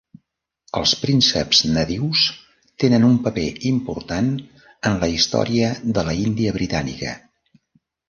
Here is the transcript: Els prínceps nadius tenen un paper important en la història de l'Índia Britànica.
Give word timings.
Els 0.79 0.93
prínceps 1.01 1.59
nadius 1.75 2.23
tenen 2.85 3.07
un 3.11 3.15
paper 3.29 3.45
important 3.75 4.33
en 4.93 5.01
la 5.07 5.15
història 5.21 5.73
de 6.01 6.09
l'Índia 6.13 6.61
Britànica. 6.61 7.19